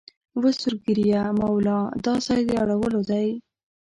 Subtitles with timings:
[0.41, 3.27] وه سور ږیریه مولا دا ځای د اړولو دی